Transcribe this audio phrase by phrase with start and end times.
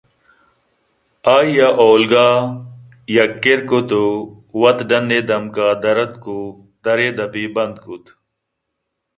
[1.35, 2.27] آئیءَ اولگا
[3.15, 6.37] یک کِرّکُتءُوت ڈن ءِ دمک ءَدراتک ءُ
[6.83, 8.05] در ءِدپے بند کُت